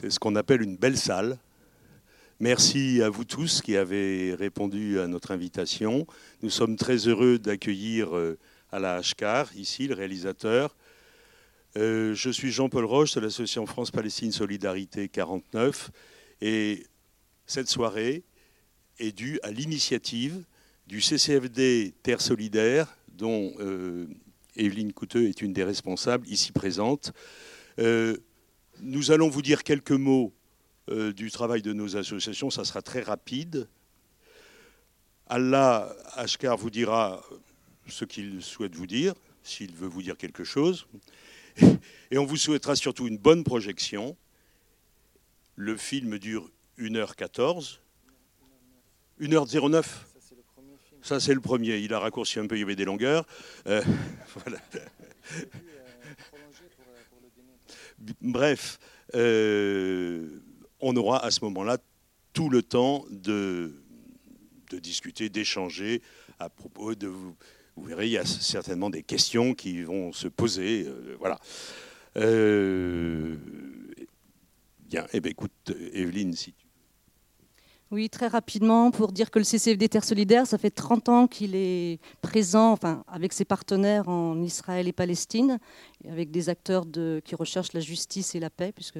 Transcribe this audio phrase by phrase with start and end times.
[0.00, 1.38] C'est ce qu'on appelle une belle salle.
[2.38, 6.06] Merci à vous tous qui avez répondu à notre invitation.
[6.40, 8.38] Nous sommes très heureux d'accueillir euh,
[8.70, 10.76] Alain Ashkar, ici, le réalisateur.
[11.76, 15.90] Euh, je suis Jean-Paul Roche de l'association France-Palestine Solidarité 49
[16.42, 16.86] et
[17.46, 18.22] cette soirée
[19.00, 20.44] est due à l'initiative
[20.86, 24.06] du CCFD Terre Solidaire dont euh,
[24.54, 27.12] Evelyne Couteux est une des responsables ici présentes.
[28.80, 30.32] Nous allons vous dire quelques mots
[30.90, 33.68] euh, du travail de nos associations, ça sera très rapide.
[35.26, 37.22] Allah Ashkar vous dira
[37.86, 40.86] ce qu'il souhaite vous dire, s'il veut vous dire quelque chose.
[42.10, 44.16] Et on vous souhaitera surtout une bonne projection.
[45.56, 46.48] Le film dure
[46.78, 47.78] 1h14.
[49.20, 49.84] 1h09
[51.02, 51.78] ça, c'est le premier.
[51.78, 53.24] Il a raccourci un peu, il y avait des longueurs.
[53.66, 53.82] Euh,
[58.20, 58.78] Bref,
[59.14, 60.40] euh,
[60.80, 61.78] on aura à ce moment-là
[62.32, 63.72] tout le temps de,
[64.72, 66.02] discuter, d'échanger
[66.38, 67.34] à propos de vous.
[67.76, 70.86] Vous verrez, il y a certainement des questions qui vont se poser.
[70.86, 71.38] Euh, voilà.
[72.16, 73.36] Euh,
[74.80, 76.67] bien, eh bien, écoute, Evelyne, si tu
[77.90, 81.54] oui, très rapidement, pour dire que le CCFD Terre Solidaire, ça fait 30 ans qu'il
[81.54, 85.58] est présent enfin, avec ses partenaires en Israël et Palestine,
[86.06, 86.84] avec des acteurs
[87.24, 88.98] qui recherchent la justice et la paix, puisque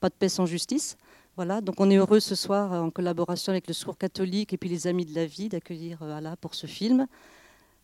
[0.00, 0.96] pas de paix sans justice.
[1.36, 4.70] Voilà, donc on est heureux ce soir, en collaboration avec le Secours catholique et puis
[4.70, 7.06] les Amis de la vie, d'accueillir euh, Allah pour ce film.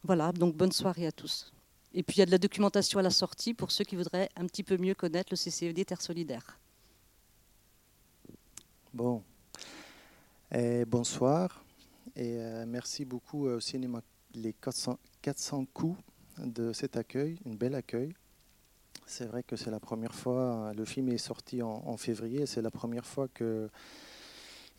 [0.04, 1.52] Voilà, donc bonne soirée à tous.
[1.92, 4.30] Et puis il y a de la documentation à la sortie pour ceux qui voudraient
[4.36, 6.58] un petit peu mieux connaître le CCED Terre Solidaire.
[8.92, 9.22] Bon,
[10.58, 11.62] et bonsoir
[12.14, 14.00] et euh, merci beaucoup au cinéma
[14.32, 16.00] les 400, 400 coups
[16.38, 18.14] de cet accueil, un bel accueil.
[19.04, 22.70] C'est vrai que c'est la première fois, le film est sorti en, février, c'est la
[22.70, 23.68] première fois qu'il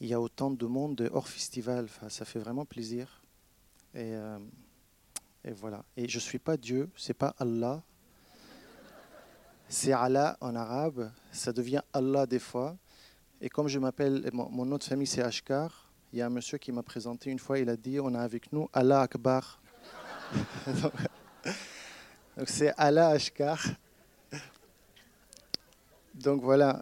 [0.02, 1.88] y a autant de monde hors festival.
[2.10, 3.22] ça fait vraiment plaisir.
[3.94, 4.40] Et, euh,
[5.52, 5.86] voilà.
[5.96, 7.84] Et je ne suis pas Dieu, c'est pas Allah.
[9.70, 11.12] C'est Allah en arabe.
[11.32, 12.78] Ça devient Allah des fois.
[13.42, 16.58] Et comme je m'appelle, mon, mon nom famille c'est Ashkar, il y a un monsieur
[16.58, 19.62] qui m'a présenté une fois, il a dit on a avec nous Allah Akbar.
[22.38, 23.60] Donc c'est Allah Ashkar.
[26.14, 26.82] Donc voilà.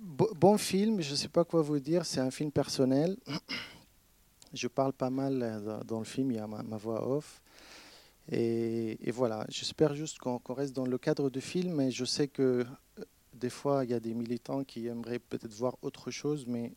[0.00, 3.16] bon film, je ne sais pas quoi vous dire, c'est un film personnel.
[4.52, 7.40] Je parle pas mal euh, dans le film, il y a ma, voix off.
[8.30, 12.66] Et, voilà, j'espère juste qu'on reste dans le cadre du film, mais je sais que
[12.98, 13.04] euh,
[13.42, 16.72] des fois, il y a des militants qui aimeraient peut-être voir autre chose, mais,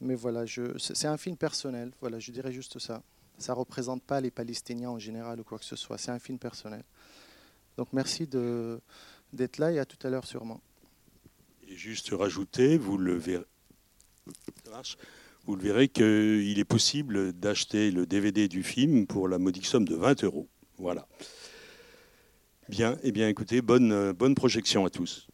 [0.00, 0.44] mais voilà,
[0.78, 3.02] c'est un film personnel, voilà, je dirais juste ça.
[3.36, 6.18] Ça ne représente pas les Palestiniens en général ou quoi que ce soit, c'est un
[6.18, 6.82] film personnel.
[7.76, 10.60] Donc merci d'être là et à tout à l'heure sûrement.
[11.68, 13.44] Et juste rajouter, vous le verrez,
[15.44, 19.86] vous le verrez qu'il est possible d'acheter le DVD du film pour la modique somme
[19.86, 20.48] de 20 euros.
[20.78, 21.06] Voilà.
[22.70, 25.28] Bien, et eh bien écoutez, bonne, bonne projection à tous.